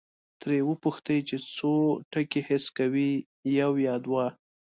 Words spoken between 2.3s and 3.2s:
حس کوي،